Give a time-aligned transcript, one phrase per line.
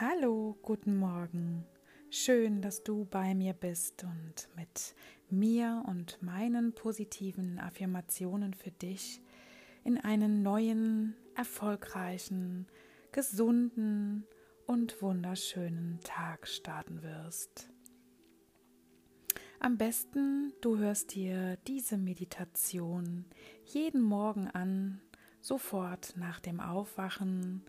[0.00, 1.66] Hallo, guten Morgen.
[2.08, 4.94] Schön, dass du bei mir bist und mit
[5.28, 9.20] mir und meinen positiven Affirmationen für dich
[9.82, 12.68] in einen neuen, erfolgreichen,
[13.10, 14.24] gesunden
[14.68, 17.68] und wunderschönen Tag starten wirst.
[19.58, 23.24] Am besten du hörst dir diese Meditation
[23.64, 25.00] jeden Morgen an,
[25.40, 27.64] sofort nach dem Aufwachen,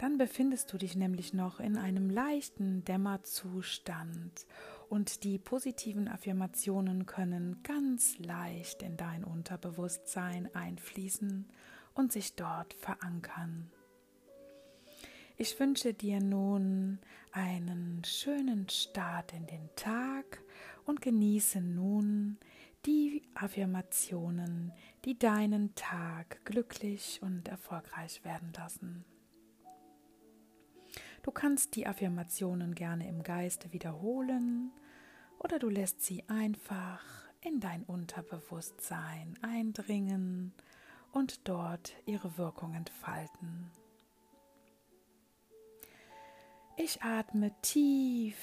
[0.00, 4.46] dann befindest du dich nämlich noch in einem leichten Dämmerzustand
[4.88, 11.50] und die positiven Affirmationen können ganz leicht in dein Unterbewusstsein einfließen
[11.92, 13.70] und sich dort verankern.
[15.36, 16.98] Ich wünsche dir nun
[17.32, 20.42] einen schönen Start in den Tag
[20.86, 22.38] und genieße nun
[22.86, 24.72] die Affirmationen,
[25.04, 29.04] die deinen Tag glücklich und erfolgreich werden lassen.
[31.22, 34.72] Du kannst die Affirmationen gerne im Geiste wiederholen
[35.38, 37.04] oder du lässt sie einfach
[37.42, 40.54] in dein Unterbewusstsein eindringen
[41.12, 43.70] und dort ihre Wirkung entfalten.
[46.76, 48.36] Ich atme tief,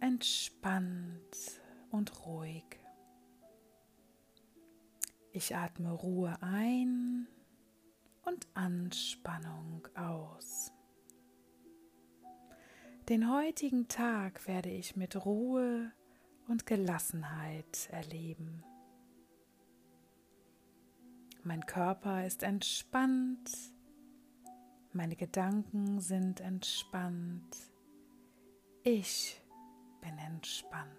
[0.00, 2.64] entspannt und ruhig.
[5.32, 7.28] Ich atme Ruhe ein
[8.22, 10.72] und Anspannung aus.
[13.08, 15.92] Den heutigen Tag werde ich mit Ruhe
[16.46, 18.62] und Gelassenheit erleben.
[21.42, 23.50] Mein Körper ist entspannt,
[24.92, 27.56] meine Gedanken sind entspannt,
[28.82, 29.40] ich
[30.02, 30.92] bin entspannt.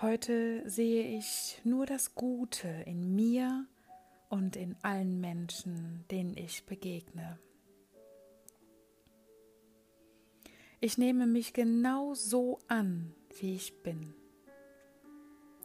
[0.00, 3.66] Heute sehe ich nur das Gute in mir
[4.30, 7.38] und in allen Menschen, denen ich begegne.
[10.86, 14.14] Ich nehme mich genau so an, wie ich bin.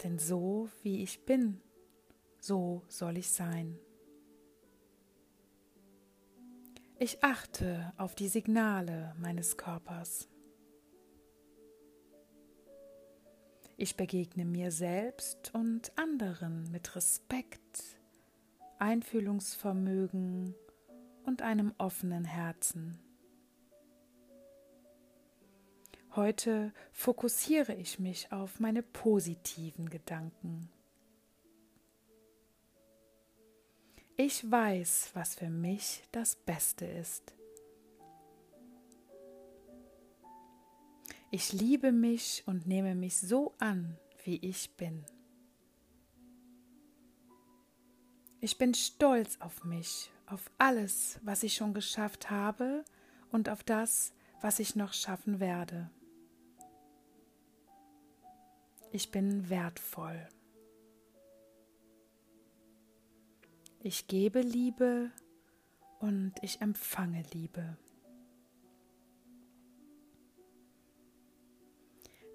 [0.03, 1.61] Denn so wie ich bin,
[2.39, 3.77] so soll ich sein.
[6.97, 10.27] Ich achte auf die Signale meines Körpers.
[13.77, 17.99] Ich begegne mir selbst und anderen mit Respekt,
[18.79, 20.55] Einfühlungsvermögen
[21.25, 23.10] und einem offenen Herzen.
[26.13, 30.69] Heute fokussiere ich mich auf meine positiven Gedanken.
[34.17, 37.33] Ich weiß, was für mich das Beste ist.
[41.31, 45.05] Ich liebe mich und nehme mich so an, wie ich bin.
[48.41, 52.83] Ich bin stolz auf mich, auf alles, was ich schon geschafft habe
[53.31, 55.89] und auf das, was ich noch schaffen werde.
[58.93, 60.27] Ich bin wertvoll.
[63.79, 65.11] Ich gebe Liebe
[65.99, 67.77] und ich empfange Liebe.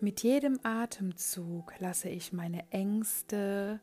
[0.00, 3.80] Mit jedem Atemzug lasse ich meine Ängste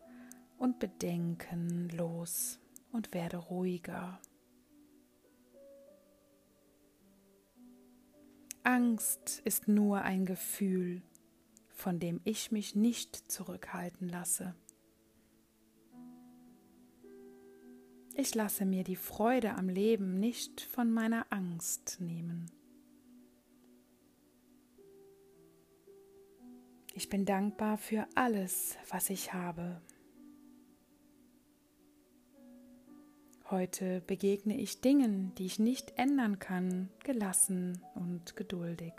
[0.57, 2.59] und Bedenken los
[2.91, 4.19] und werde ruhiger.
[8.63, 11.03] Angst ist nur ein Gefühl
[11.83, 14.55] von dem ich mich nicht zurückhalten lasse.
[18.15, 22.49] Ich lasse mir die Freude am Leben nicht von meiner Angst nehmen.
[26.93, 29.81] Ich bin dankbar für alles, was ich habe.
[33.49, 38.93] Heute begegne ich Dingen, die ich nicht ändern kann, gelassen und geduldig.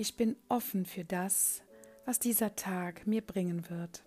[0.00, 1.60] Ich bin offen für das,
[2.04, 4.04] was dieser Tag mir bringen wird.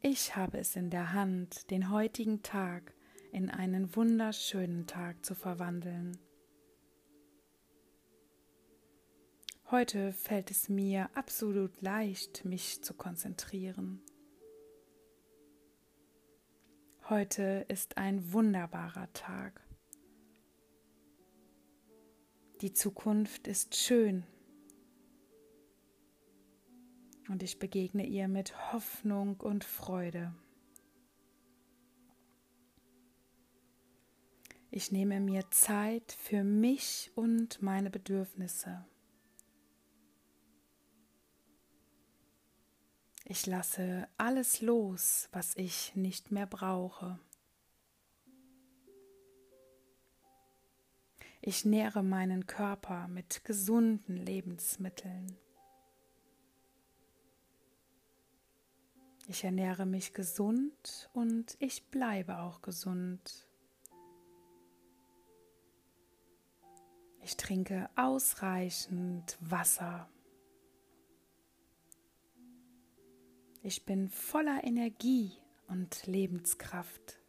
[0.00, 2.94] Ich habe es in der Hand, den heutigen Tag
[3.30, 6.16] in einen wunderschönen Tag zu verwandeln.
[9.70, 14.00] Heute fällt es mir absolut leicht, mich zu konzentrieren.
[17.10, 19.60] Heute ist ein wunderbarer Tag.
[22.62, 24.22] Die Zukunft ist schön.
[27.28, 30.32] Und ich begegne ihr mit Hoffnung und Freude.
[34.70, 38.86] Ich nehme mir Zeit für mich und meine Bedürfnisse.
[43.24, 47.18] Ich lasse alles los, was ich nicht mehr brauche.
[51.44, 55.36] Ich nähre meinen Körper mit gesunden Lebensmitteln.
[59.26, 63.48] Ich ernähre mich gesund und ich bleibe auch gesund.
[67.22, 70.08] Ich trinke ausreichend Wasser.
[73.62, 75.32] Ich bin voller Energie
[75.66, 77.21] und Lebenskraft.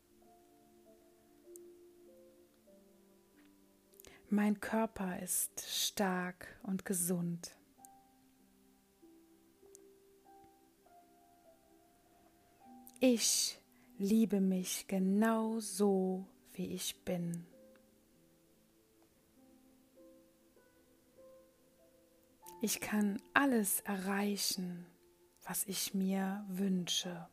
[4.36, 7.56] Mein Körper ist stark und gesund.
[13.00, 13.60] Ich
[14.00, 17.46] liebe mich genau so, wie ich bin.
[22.60, 24.88] Ich kann alles erreichen,
[25.44, 27.28] was ich mir wünsche.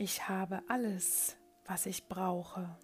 [0.00, 2.78] Ich habe alles, was ich brauche.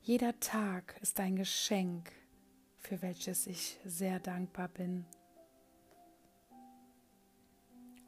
[0.00, 2.12] Jeder Tag ist ein Geschenk,
[2.76, 5.04] für welches ich sehr dankbar bin.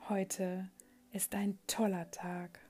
[0.08, 0.70] Heute
[1.10, 2.60] ist ein toller Tag.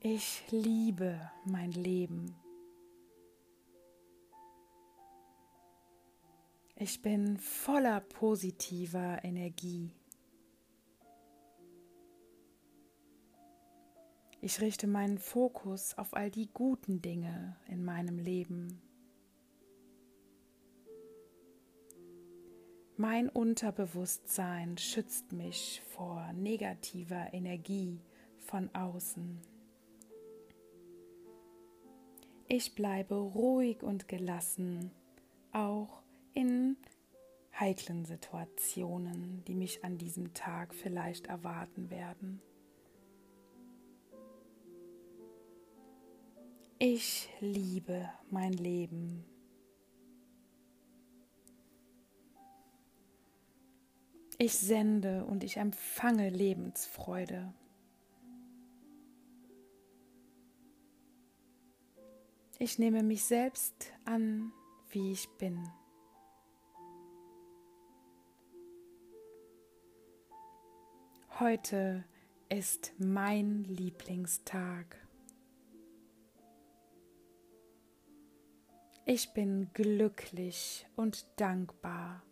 [0.00, 2.45] Ich liebe mein Leben.
[6.78, 9.90] Ich bin voller positiver Energie.
[14.42, 18.82] Ich richte meinen Fokus auf all die guten Dinge in meinem Leben.
[22.98, 28.02] Mein Unterbewusstsein schützt mich vor negativer Energie
[28.36, 29.40] von außen.
[32.48, 34.90] Ich bleibe ruhig und gelassen,
[35.52, 36.02] auch
[36.36, 36.76] in
[37.58, 42.42] heiklen Situationen, die mich an diesem Tag vielleicht erwarten werden.
[46.78, 49.24] Ich liebe mein Leben.
[54.36, 57.54] Ich sende und ich empfange Lebensfreude.
[62.58, 64.52] Ich nehme mich selbst an,
[64.90, 65.66] wie ich bin.
[71.38, 72.02] Heute
[72.48, 74.96] ist mein Lieblingstag.
[79.04, 82.22] Ich bin glücklich und dankbar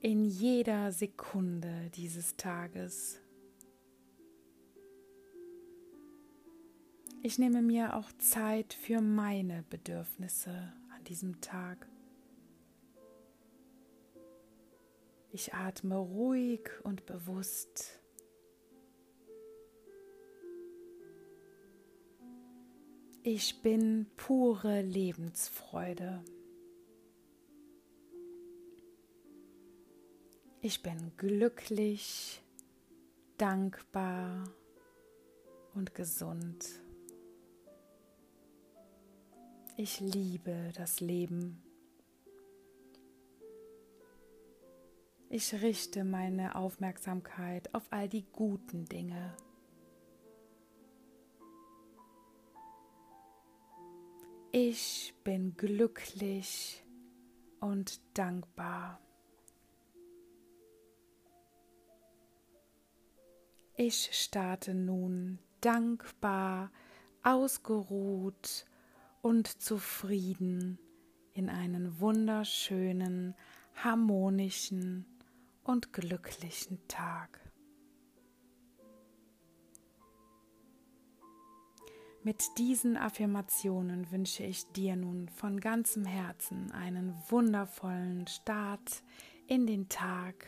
[0.00, 3.22] in jeder Sekunde dieses Tages.
[7.22, 11.88] Ich nehme mir auch Zeit für meine Bedürfnisse an diesem Tag.
[15.40, 18.00] Ich atme ruhig und bewusst.
[23.22, 26.24] Ich bin pure Lebensfreude.
[30.60, 32.42] Ich bin glücklich,
[33.36, 34.52] dankbar
[35.72, 36.68] und gesund.
[39.76, 41.62] Ich liebe das Leben.
[45.30, 49.36] Ich richte meine Aufmerksamkeit auf all die guten Dinge.
[54.52, 56.82] Ich bin glücklich
[57.60, 58.98] und dankbar.
[63.76, 66.72] Ich starte nun dankbar,
[67.22, 68.64] ausgeruht
[69.20, 70.78] und zufrieden
[71.34, 73.34] in einen wunderschönen,
[73.74, 75.04] harmonischen
[75.68, 77.40] und glücklichen Tag.
[82.22, 89.02] Mit diesen Affirmationen wünsche ich dir nun von ganzem Herzen einen wundervollen Start
[89.46, 90.46] in den Tag.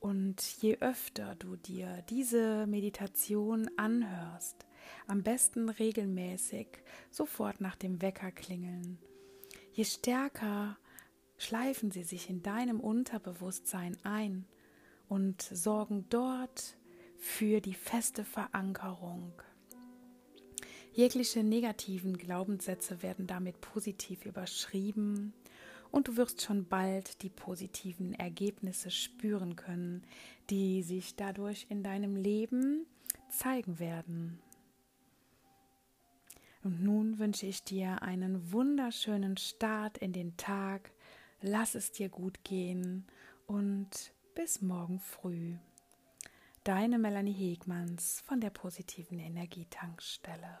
[0.00, 4.66] Und je öfter du dir diese Meditation anhörst,
[5.06, 6.66] am besten regelmäßig,
[7.10, 8.98] sofort nach dem Wecker klingeln.
[9.72, 10.76] Je stärker
[11.42, 14.44] schleifen sie sich in deinem Unterbewusstsein ein
[15.08, 16.76] und sorgen dort
[17.18, 19.32] für die feste Verankerung.
[20.92, 25.32] Jegliche negativen Glaubenssätze werden damit positiv überschrieben
[25.90, 30.02] und du wirst schon bald die positiven Ergebnisse spüren können,
[30.50, 32.86] die sich dadurch in deinem Leben
[33.30, 34.38] zeigen werden.
[36.62, 40.92] Und nun wünsche ich dir einen wunderschönen Start in den Tag.
[41.44, 43.04] Lass es dir gut gehen
[43.48, 45.56] und bis morgen früh.
[46.62, 50.60] Deine Melanie Hegmanns von der positiven Energietankstelle.